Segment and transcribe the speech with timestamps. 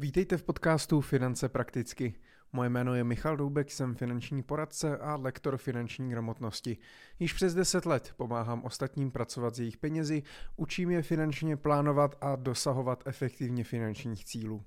[0.00, 2.14] Vítejte v podcastu Finance prakticky.
[2.52, 6.78] Moje jméno je Michal Doubek, jsem finanční poradce a lektor finanční gramotnosti.
[7.18, 10.22] Již přes 10 let pomáhám ostatním pracovat s jejich penězi,
[10.56, 14.64] učím je finančně plánovat a dosahovat efektivně finančních cílů.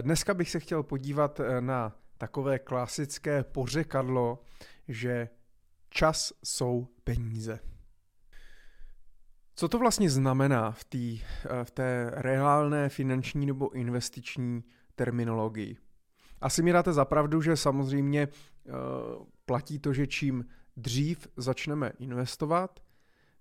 [0.00, 4.42] Dneska bych se chtěl podívat na takové klasické pořekadlo,
[4.88, 5.28] že
[5.90, 7.60] čas jsou peníze.
[9.60, 14.64] Co to vlastně znamená v, tý, eh, v té reálné finanční nebo investiční
[14.94, 15.76] terminologii?
[16.40, 18.74] Asi mi dáte zapravdu, že samozřejmě uh,
[19.46, 20.44] platí to, že čím
[20.76, 22.80] dřív začneme investovat,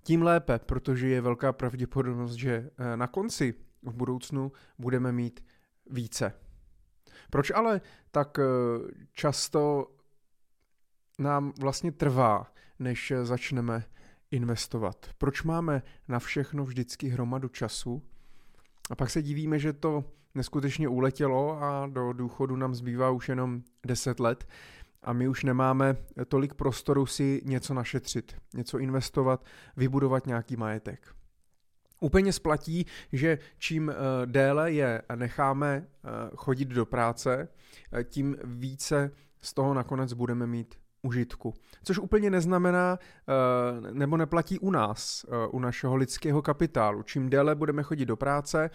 [0.03, 5.45] tím lépe, protože je velká pravděpodobnost, že uh, na konci v budoucnu budeme mít
[5.89, 6.33] více.
[7.29, 8.37] Proč ale tak
[9.13, 9.91] často
[11.19, 13.83] nám vlastně trvá, než začneme
[14.31, 15.09] investovat?
[15.17, 18.01] Proč máme na všechno vždycky hromadu času?
[18.89, 20.03] A pak se divíme, že to
[20.35, 24.47] neskutečně uletělo a do důchodu nám zbývá už jenom 10 let
[25.03, 29.45] a my už nemáme tolik prostoru si něco našetřit, něco investovat,
[29.77, 31.15] vybudovat nějaký majetek.
[32.01, 37.47] Úplně splatí, že čím eh, déle je necháme eh, chodit do práce,
[37.93, 41.53] eh, tím více z toho nakonec budeme mít užitku.
[41.83, 47.03] Což úplně neznamená, eh, nebo neplatí u nás, eh, u našeho lidského kapitálu.
[47.03, 48.69] Čím déle budeme chodit do práce,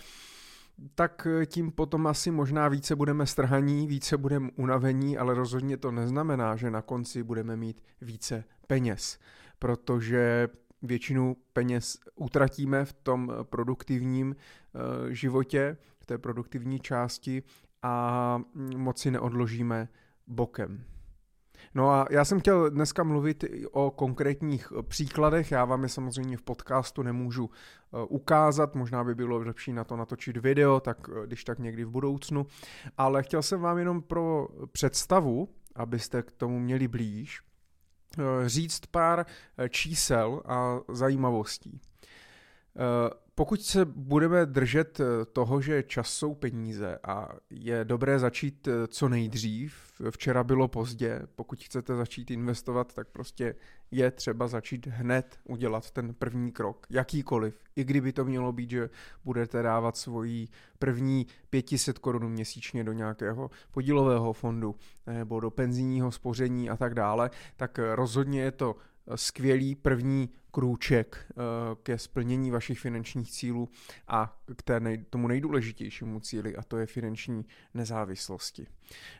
[0.94, 5.90] tak eh, tím potom asi možná více budeme strhaní, více budeme unavení, ale rozhodně to
[5.90, 9.18] neznamená, že na konci budeme mít více peněz,
[9.58, 10.48] protože
[10.82, 14.36] většinu peněz utratíme v tom produktivním
[15.10, 17.42] životě, v té produktivní části
[17.82, 19.88] a mm, moc si neodložíme
[20.26, 20.84] bokem.
[21.74, 26.36] No a já jsem chtěl dneska mluvit o konkrétních eh, příkladech, já vám je samozřejmě
[26.36, 31.26] v podcastu nemůžu eh, ukázat, možná by bylo lepší na to natočit video, tak eh,
[31.26, 32.46] když tak někdy v budoucnu,
[32.98, 37.40] ale chtěl jsem vám jenom pro představu, abyste k tomu měli blíž,
[38.46, 39.26] říct pár
[39.70, 41.80] čísel a zajímavostí.
[43.36, 48.86] Pokud se budeme držet eh, toho, že čas jsou peníze a je dobré začít eh,
[48.86, 49.74] co nejdřív,
[50.10, 53.54] včera bylo pozdě, pokud chcete začít investovat, tak prostě
[53.90, 57.64] je třeba začít hned udělat ten první krok, jakýkoliv.
[57.76, 58.90] I kdyby to mělo být, že
[59.24, 66.70] budete dávat svoji první 500 korun měsíčně do nějakého podílového fondu nebo do penzijního spoření
[66.70, 68.76] a tak dále, tak rozhodně je to
[69.14, 71.34] skvělý první krůček eh,
[71.82, 73.68] ke splnění vašich finančních cílů
[74.08, 78.66] a k té nej, tomu nejdůležitějšímu cíli, a to je finanční nezávislosti.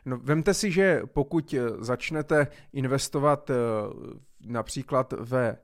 [0.04, 3.54] No, vemte si, že pokud eh, začnete investovat eh,
[4.40, 5.56] například ve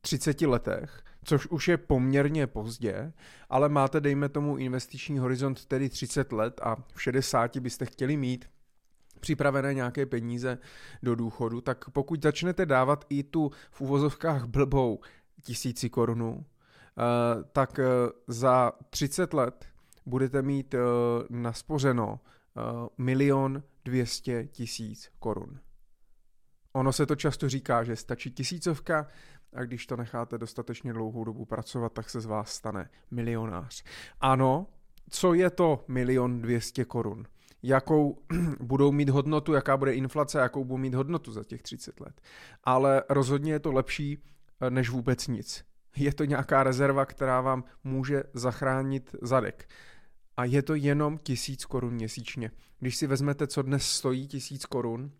[0.00, 3.12] 30 letech, což už je poměrně pozdě,
[3.48, 8.48] ale máte, dejme tomu, investiční horizont tedy 30 let a v 60 byste chtěli mít
[9.24, 10.58] připravené nějaké peníze
[11.02, 15.00] do důchodu, tak pokud začnete dávat i tu v uvozovkách blbou
[15.42, 17.84] tisíci korunu, eh, tak eh,
[18.28, 19.64] za 30 let
[20.06, 20.78] budete mít eh,
[21.30, 22.20] naspořeno
[22.98, 25.58] milion dvěstě tisíc korun.
[26.72, 29.06] Ono se to často říká, že stačí tisícovka
[29.52, 33.84] a když to necháte dostatečně dlouhou dobu pracovat, tak se z vás stane milionář.
[34.20, 34.66] Ano,
[35.10, 37.26] co je to milion dvěstě korun?
[37.66, 38.18] Jakou
[38.60, 42.20] budou mít hodnotu, jaká bude inflace, jakou budou mít hodnotu za těch 30 let.
[42.64, 44.18] Ale rozhodně je to lepší
[44.60, 45.64] eh, než vůbec nic.
[45.96, 49.68] Je to nějaká rezerva, která vám může zachránit zadek.
[50.36, 52.50] A je to jenom tisíc korun měsíčně.
[52.78, 55.12] Když si vezmete, co dnes stojí tisíc korun,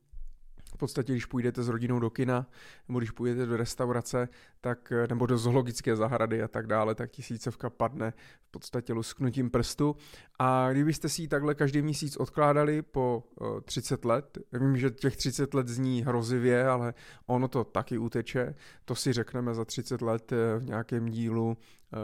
[0.75, 2.47] v podstatě, když půjdete s rodinou do kina,
[2.89, 4.29] nebo když půjdete do restaurace,
[4.61, 8.13] tak, nebo do zoologické zahrady a tak dále, tak tisícovka padne
[8.49, 9.97] v podstatě lusknutím prstu.
[10.39, 13.25] A kdybyste si ji takhle každý měsíc odkládali po
[13.65, 16.95] 30 let, vím, že těch 30 let zní hrozivě, ale
[17.27, 18.55] ono to taky uteče,
[18.85, 21.57] to si řekneme za 30 let eh, v nějakém dílu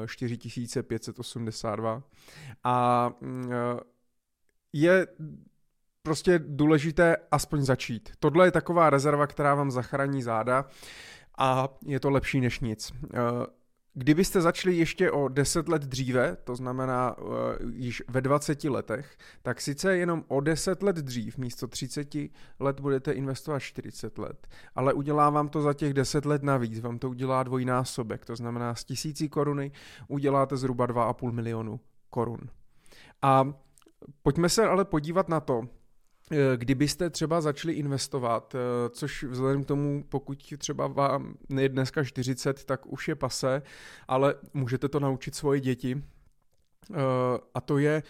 [0.07, 2.03] 4582.
[2.65, 3.81] A mm, eh,
[4.73, 5.07] je
[6.03, 8.11] prostě důležité aspoň začít.
[8.19, 10.65] Tohle je taková rezerva, která vám zachrání záda
[11.39, 12.93] a je to lepší než nic.
[13.15, 13.19] Eh,
[13.95, 17.29] kdybyste začali ještě o 10 let dříve, to znamená uh,
[17.73, 22.15] již ve 20 letech, tak sice jenom o 10 let dřív, místo 30
[22.61, 26.99] let budete investovat 40 let, ale udělá vám to za těch 10 let navíc, vám
[26.99, 29.73] to udělá dvojnásobek, to znamená z tisící koruny
[30.09, 31.81] uděláte zhruba 2,5 milionu
[32.11, 32.41] korun.
[33.23, 33.53] A
[34.23, 35.80] pojďme se ale podívat na to, Eh,
[36.57, 42.65] kdybyste třeba začali investovat, eh, což vzhledem k tomu, pokud třeba vám je dneska 40,
[42.65, 43.63] tak už je pase,
[44.09, 46.03] ale můžete to naučit svoje děti,
[46.95, 46.97] eh,
[47.55, 48.03] a to je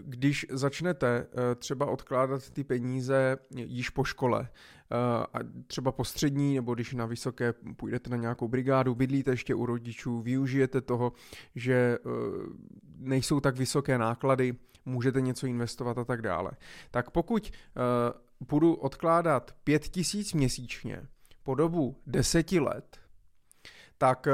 [0.00, 4.96] když začnete eh, třeba odkládat ty peníze již po škole, eh,
[5.32, 9.66] a třeba po střední, nebo když na vysoké půjdete na nějakou brigádu, bydlíte ještě u
[9.66, 11.12] rodičů, využijete toho,
[11.54, 12.08] že eh,
[12.98, 16.50] nejsou tak vysoké náklady, můžete něco investovat a tak dále.
[16.90, 17.52] Tak pokud
[18.40, 21.02] budu odkládat 5000 měsíčně
[21.42, 22.98] po dobu deseti let,
[23.98, 24.32] tak eh,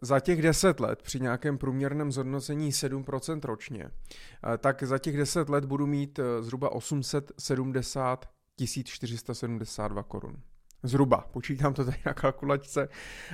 [0.00, 5.48] za těch 10 let při nějakém průměrném zhodnocení 7% ročně, eh, tak za těch 10
[5.48, 10.36] let budu mít zhruba 870 1472 korun.
[10.82, 12.88] Zhruba, počítám to tady na kalkulačce,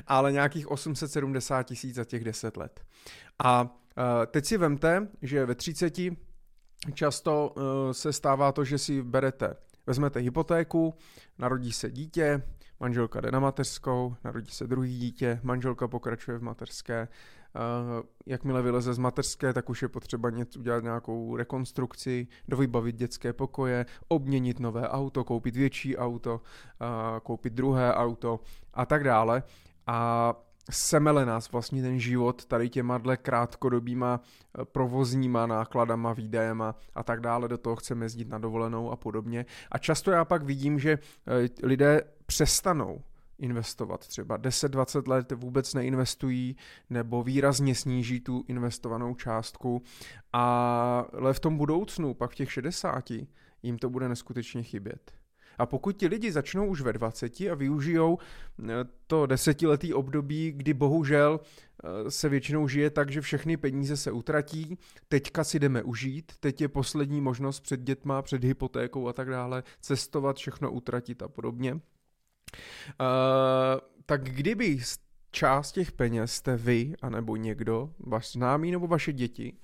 [0.06, 2.80] ale nějakých 870 tisíc za těch 10 let.
[3.44, 3.76] A
[4.26, 5.90] teď si vemte, že ve 30
[6.94, 7.54] často
[7.92, 9.54] se stává to, že si berete,
[9.86, 10.94] vezmete hypotéku,
[11.38, 12.42] narodí se dítě,
[12.80, 17.08] manželka jde na mateřskou, narodí se druhý dítě, manželka pokračuje v mateřské,
[17.54, 23.32] Uh, jakmile vyleze z mateřské, tak už je potřeba něco, udělat nějakou rekonstrukci, dovybavit dětské
[23.32, 28.40] pokoje, obměnit nové auto, koupit větší auto, uh, koupit druhé auto
[28.74, 29.42] a tak dále.
[29.86, 30.34] A
[30.70, 37.20] semele nás vlastně ten život tady těma dle krátkodobýma eh, provozníma nákladama, výdajema a tak
[37.20, 39.46] dále, do toho chceme jezdit na dovolenou a podobně.
[39.70, 43.02] A často já pak vidím, že eh, lidé přestanou
[43.38, 44.06] investovat.
[44.06, 46.56] Třeba 10-20 let vůbec neinvestují
[46.90, 49.82] nebo výrazně sníží tu investovanou částku,
[50.32, 53.04] ale v tom budoucnu, pak v těch 60,
[53.62, 55.17] jim to bude neskutečně chybět.
[55.58, 58.64] A pokud ti lidi začnou už ve 20 a využijou eh,
[59.06, 64.78] to desetiletý období, kdy bohužel eh, se většinou žije tak, že všechny peníze se utratí,
[65.08, 69.62] teďka si jdeme užít, teď je poslední možnost před dětma, před hypotékou a tak dále,
[69.80, 71.72] cestovat, všechno utratit a podobně.
[71.72, 71.80] Uh,
[74.06, 74.80] tak kdyby
[75.30, 79.56] část těch peněz jste vy, anebo někdo, vaš známý nebo vaše děti,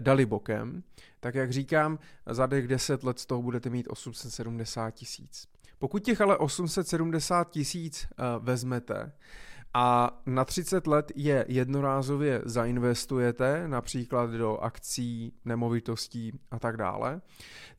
[0.00, 0.82] dali bokem,
[1.20, 5.48] tak jak říkám, za těch 10 let z toho budete mít 870 tisíc.
[5.78, 9.12] Pokud těch ale 870 tisíc uh, vezmete
[9.74, 17.20] a na 30 let je jednorázově zainvestujete, například do akcí, nemovitostí a tak dále,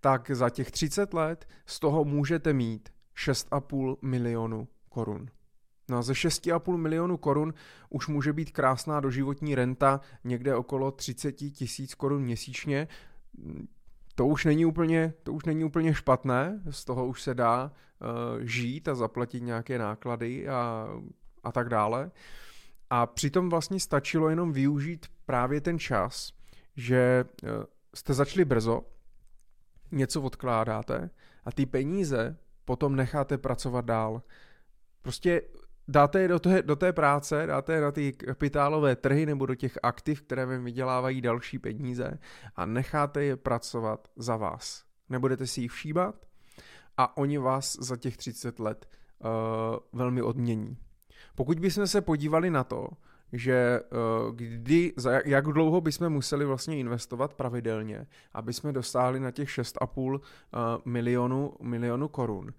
[0.01, 5.27] tak za těch 30 let z toho můžete mít 6,5 milionu korun.
[5.93, 7.53] No a ze 6,5 milionu korun
[7.89, 12.87] už může být krásná doživotní renta někde okolo 30 tisíc korun měsíčně.
[14.15, 18.41] To už není úplně, to už není úplně špatné, z toho už se dá uh,
[18.41, 20.87] žít a zaplatit nějaké náklady a,
[21.43, 22.11] a tak dále.
[22.89, 26.33] A přitom vlastně stačilo jenom využít právě ten čas,
[26.75, 27.49] že uh,
[27.95, 28.81] jste začali brzo,
[29.91, 31.09] něco odkládáte
[31.45, 34.21] a ty peníze potom necháte pracovat dál.
[35.01, 35.41] Prostě
[35.87, 39.55] dáte je do té, do té práce, dáte je na ty kapitálové trhy nebo do
[39.55, 42.19] těch aktiv, které vám vydělávají další peníze
[42.55, 44.83] a necháte je pracovat za vás.
[45.09, 46.15] Nebudete si jich všímat
[46.97, 48.89] a oni vás za těch 30 let
[49.19, 49.29] uh,
[49.93, 50.77] velmi odmění.
[51.35, 52.87] Pokud bychom se podívali na to,
[53.33, 59.31] že uh, kdy, za jak, dlouho bychom museli vlastně investovat pravidelně, aby jsme dosáhli na
[59.31, 60.19] těch 6,5 uh,
[60.85, 62.51] milionu, milionu korun, uh,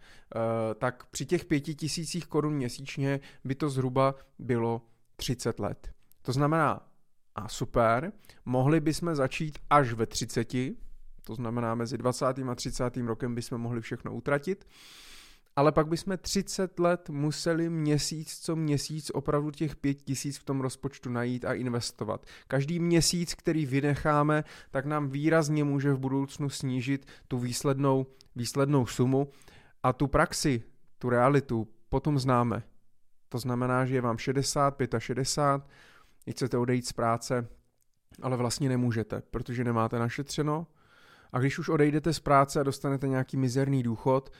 [0.74, 4.82] tak při těch pěti tisících korun měsíčně by to zhruba bylo
[5.16, 5.90] 30 let.
[6.22, 6.80] To znamená,
[7.34, 8.12] a super,
[8.44, 10.52] mohli bychom začít až ve 30,
[11.24, 12.26] to znamená mezi 20.
[12.26, 12.96] a 30.
[12.96, 14.66] rokem bychom mohli všechno utratit,
[15.56, 20.60] ale pak bychom 30 let museli měsíc co měsíc opravdu těch 5 tisíc v tom
[20.60, 22.26] rozpočtu najít a investovat.
[22.48, 28.06] Každý měsíc, který vynecháme, tak nám výrazně může v budoucnu snížit tu výslednou,
[28.36, 29.28] výslednou sumu
[29.82, 30.62] a tu praxi,
[30.98, 32.62] tu realitu potom známe.
[33.28, 37.48] To znamená, že je vám 60, 65, chcete odejít z práce,
[38.22, 40.66] ale vlastně nemůžete, protože nemáte našetřeno.
[41.32, 44.30] A když už odejdete z práce a dostanete nějaký mizerný důchod,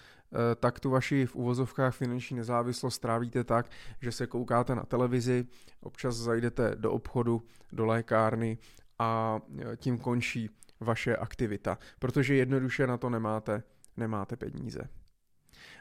[0.57, 5.47] tak tu vaši v uvozovkách finanční nezávislost trávíte tak, že se koukáte na televizi,
[5.81, 8.59] občas zajdete do obchodu, do lékárny
[8.99, 10.50] a eh, tím končí
[10.81, 13.62] vaše aktivita, protože jednoduše na to nemáte,
[13.97, 14.88] nemáte peníze.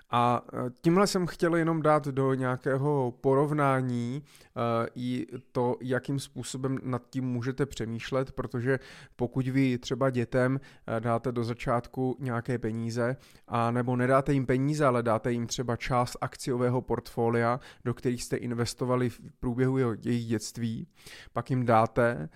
[0.10, 4.62] A e, tímhle jsem chtěl jenom dát do nějakého porovnání uh,
[4.96, 8.80] i to, jakým způsobem nad tím můžete přemýšlet, protože
[9.16, 13.16] pokud vy třeba dětem uh, dáte do začátku nějaké peníze,
[13.48, 18.38] a nebo nedáte jim peníze, ale dáte jim třeba část akciového portfolia, do kterých jste
[18.38, 20.88] investovali v průběhu jejich dětství,
[21.34, 22.30] pak jim dáte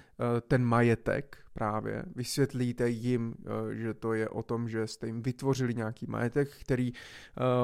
[0.47, 2.03] ten majetek, právě.
[2.15, 6.91] Vysvětlíte jim, eh, že to je o tom, že jste jim vytvořili nějaký majetek, který
[6.91, 6.97] uh,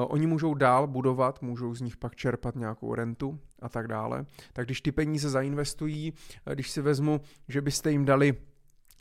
[0.08, 4.26] oni můžou dál budovat, můžou z nich pak čerpat nějakou rentu a tak dále.
[4.52, 6.12] Tak když ty peníze zainvestují,
[6.54, 8.34] když si vezmu, že byste jim dali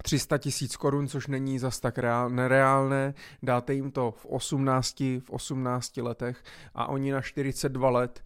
[0.04, 5.30] 300 tisíc korun, což není zas tak reál, nereálné, dáte jim to v 18, v
[5.30, 6.44] 18 letech
[6.76, 8.24] a oni na 42 let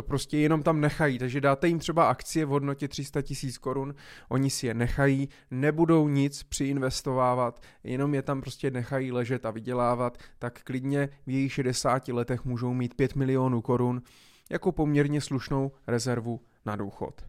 [0.00, 3.94] to prostě jenom tam nechají, takže dáte jim třeba akcie v hodnotě 300 tisíc korun,
[4.28, 10.18] oni si je nechají, nebudou nic přiinvestovávat, jenom je tam prostě nechají ležet a vydělávat,
[10.38, 14.02] tak klidně v jejich 60 letech můžou mít 5 milionů korun
[14.50, 17.26] jako poměrně slušnou rezervu na důchod.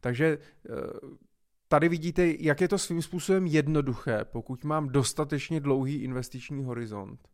[0.00, 0.72] Takže eh,
[1.68, 7.28] tady vidíte, jak je to svým způsobem jednoduché, pokud mám dostatečně dlouhý investiční horizont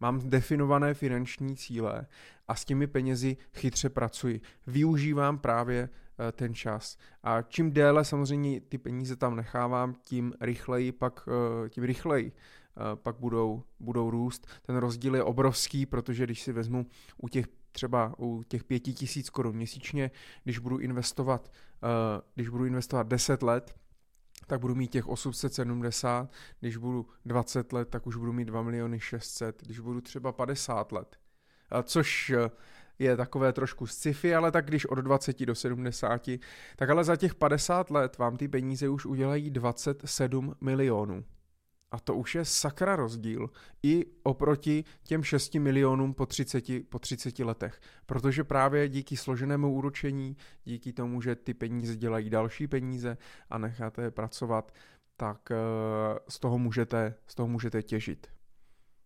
[0.00, 2.06] mám definované finanční cíle
[2.48, 4.40] a s těmi penězi chytře pracuji.
[4.66, 5.88] Využívám právě
[6.28, 6.96] eh, ten čas.
[7.22, 12.96] A čím déle samozřejmě ty peníze tam nechávám, tím rychleji pak, eh, tím rychleji eh,
[12.96, 14.46] pak budou, budou růst.
[14.62, 16.86] Ten rozdíl je obrovský, protože když si vezmu
[17.16, 20.10] u těch třeba u těch pěti tisíc korun měsíčně,
[20.44, 21.52] když budu investovat,
[22.34, 23.74] když budu investovat 10 let,
[24.46, 26.30] tak budu mít těch 870,
[26.60, 30.92] když budu 20 let, tak už budu mít 2 miliony 600, když budu třeba 50
[30.92, 31.16] let.
[31.82, 32.50] Což eh,
[32.98, 36.28] je takové trošku sci-fi, ale tak když od 20 do 70,
[36.76, 41.24] tak ale za těch 50 let vám ty peníze už udělají 27 milionů.
[41.92, 43.50] A to už je sakra rozdíl
[43.82, 47.80] i oproti těm 6 milionům po 30, po 30 letech.
[48.06, 53.16] Protože právě díky složenému úročení, díky tomu, že ty peníze dělají další peníze
[53.50, 54.72] a necháte je pracovat,
[55.16, 55.56] tak eh,
[56.28, 58.26] z toho můžete, z toho můžete těžit.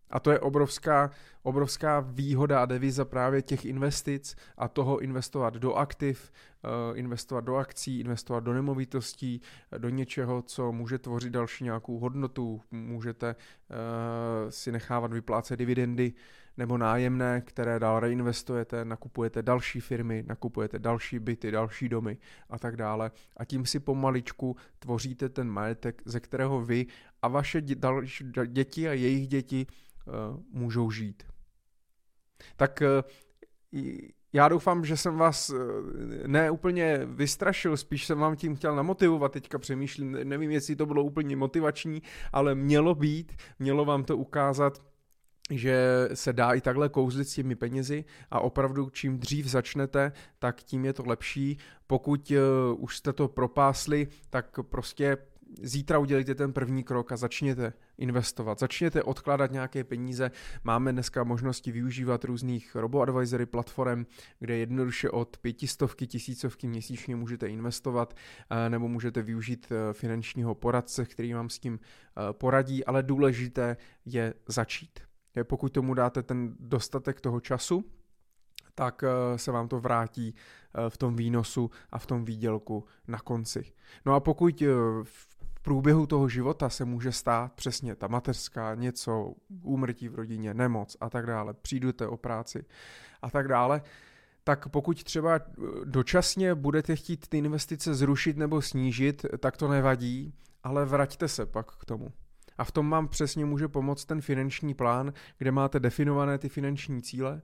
[0.09, 1.11] A to je obrovská,
[1.43, 6.31] obrovská výhoda a deviza právě těch investic a toho investovat do aktiv,
[6.63, 9.41] eh, investovat do akcí, investovat do nemovitostí,
[9.77, 12.61] do něčeho, co může tvořit další nějakou hodnotu.
[12.71, 16.13] Můžete eh, si nechávat vyplácet dividendy
[16.57, 22.17] nebo nájemné, které dál reinvestujete, nakupujete další firmy, nakupujete další byty, další domy
[22.49, 23.11] a tak dále.
[23.37, 26.85] A tím si pomaličku tvoříte ten majetek, ze kterého vy
[27.21, 27.61] a vaše
[28.47, 29.86] děti a jejich děti Eh,
[30.51, 31.23] můžou žít.
[32.55, 33.03] Tak eh,
[34.33, 39.31] já doufám, že jsem vás eh, ne úplně vystrašil, spíš jsem vám tím chtěl namotivovat,
[39.31, 42.01] teďka přemýšlím, nevím, jestli to bylo úplně motivační,
[42.33, 44.81] ale mělo být, mělo vám to ukázat,
[45.49, 50.63] že se dá i takhle kouzlit s těmi penězi a opravdu čím dřív začnete, tak
[50.63, 51.57] tím je to lepší.
[51.87, 52.31] Pokud
[52.77, 55.17] už jste to propásli, tak prostě
[55.61, 58.59] zítra udělejte ten první krok a začněte investovat.
[58.59, 60.31] Začněte odkládat nějaké peníze.
[60.63, 64.05] Máme dneska možnosti využívat různých robo-advisory platform,
[64.39, 68.13] kde jednoduše od pětistovky, tisícovky měsíčně můžete investovat
[68.49, 73.77] eh, nebo můžete využít eh, finančního poradce, který vám s tím eh, poradí, ale důležité
[74.05, 74.99] je začít.
[75.43, 77.85] Pokud tomu dáte ten dostatek toho času,
[78.75, 79.03] tak
[79.35, 80.35] se vám to vrátí
[80.89, 83.73] v tom výnosu a v tom výdělku na konci.
[84.05, 84.63] No a pokud
[85.67, 89.33] průběhu toho života se může stát přesně ta mateřská, něco,
[89.63, 92.65] úmrtí v rodině, nemoc a tak dále, přijdete o práci
[93.21, 93.81] a tak dále,
[94.43, 95.41] tak pokud třeba eh,
[95.83, 100.33] dočasně budete chtít ty investice zrušit nebo snížit, tak to nevadí,
[100.63, 102.11] ale vraťte se pak k tomu.
[102.57, 107.01] A v tom vám přesně může pomoct ten finanční plán, kde máte definované ty finanční
[107.01, 107.41] cíle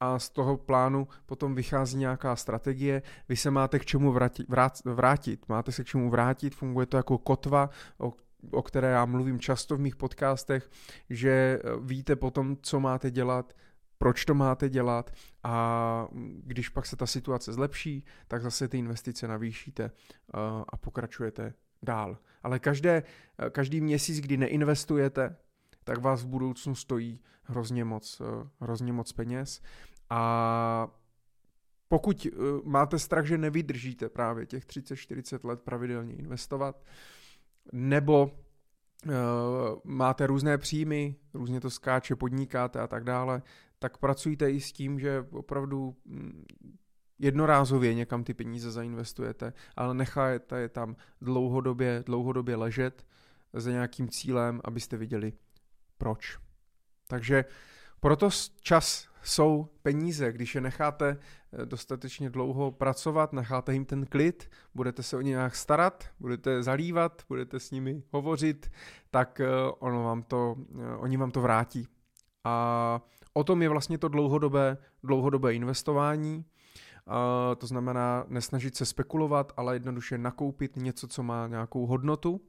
[0.00, 4.46] a z toho plánu potom vychází nějaká strategie, vy se máte k čemu vrátit,
[4.84, 8.12] vrátit, máte se k čemu vrátit, funguje to jako kotva, o,
[8.50, 10.70] o které já mluvím často v mých podcastech,
[11.10, 13.52] že eh, víte potom, co máte dělat,
[13.98, 15.10] proč to máte dělat
[15.44, 16.08] a
[16.44, 20.38] když pak se ta situace zlepší, tak zase ty investice navýšíte eh,
[20.68, 22.18] a pokračujete dál.
[22.42, 23.02] Ale každé,
[23.38, 25.36] eh, každý měsíc, kdy neinvestujete,
[25.90, 28.22] tak vás v budoucnu stojí hrozně moc,
[28.60, 29.62] hrozně moc peněz.
[30.10, 30.88] A
[31.88, 32.30] pokud eh,
[32.64, 36.82] máte strach, že nevydržíte právě těch 30-40 let pravidelně investovat,
[37.72, 39.12] nebo uh,
[39.84, 43.42] máte různé příjmy, různě to skáče, podnikáte a tak dále,
[43.78, 46.44] tak pracujte i s tím, že opravdu mm,
[47.18, 53.06] jednorázově někam ty peníze zainvestujete, ale necháte je tam dlouhodobě, dlouhodobě ležet
[53.52, 55.32] za nějakým cílem, abyste viděli
[56.00, 56.38] proč.
[57.06, 57.44] Takže
[58.00, 58.30] proto
[58.60, 60.32] čas jsou peníze.
[60.32, 61.16] Když je necháte
[61.52, 66.62] eh, dostatečně dlouho pracovat, necháte jim ten klid, budete se o ně nějak starat, budete
[66.62, 68.70] zalívat, budete s nimi hovořit,
[69.10, 69.46] tak eh,
[69.78, 71.88] ono vám to, eh, oni vám to vrátí.
[72.44, 73.00] A
[73.32, 76.44] o tom je vlastně to dlouhodobé, dlouhodobé investování.
[77.58, 82.40] To znamená nesnažit se spekulovat, ale jednoduše nakoupit něco, co má nějakou hodnotu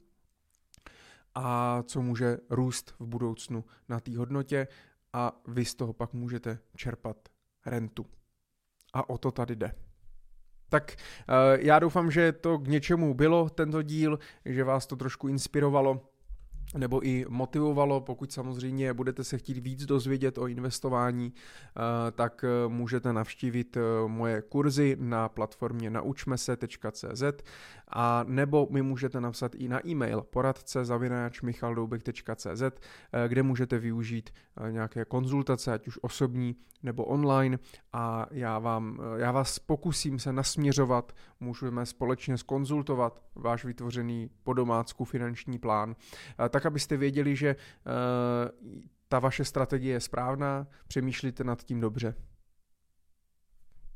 [1.35, 4.67] a co může růst v budoucnu na té hodnotě
[5.13, 7.17] a vy z toho pak můžete čerpat
[7.65, 8.05] rentu.
[8.93, 9.75] A o to tady jde.
[10.69, 10.95] Tak
[11.59, 16.10] já doufám, že to k něčemu bylo, tento díl, že vás to trošku inspirovalo
[16.77, 22.67] nebo i motivovalo, pokud samozřejmě budete se chtít víc dozvědět o investování, eh, tak eh,
[22.67, 27.23] můžete navštívit eh, moje kurzy na platformě naučmese.cz
[27.87, 32.63] a nebo mi můžete napsat i na e-mail poradce zavináč michaldoubek.cz,
[33.27, 34.29] kde můžete využít
[34.69, 37.59] nějaké konzultace, ať už osobní nebo online.
[37.93, 45.05] A já, vám, já vás pokusím se nasměřovat, můžeme společně skonzultovat váš vytvořený po domácku
[45.05, 45.95] finanční plán,
[46.51, 47.55] tak abyste věděli, že
[49.08, 52.15] ta vaše strategie je správná, přemýšlíte nad tím dobře.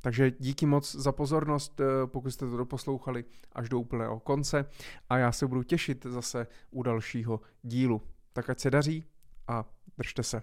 [0.01, 4.69] Takže díky moc za pozornost, pokud jste to doposlouchali až do úplného konce
[5.09, 8.01] a já se budu těšit zase u dalšího dílu.
[8.33, 9.05] Tak ať se daří
[9.47, 9.65] a
[9.97, 10.41] držte se.